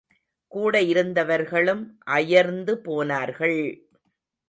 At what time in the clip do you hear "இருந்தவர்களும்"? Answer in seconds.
0.83-1.83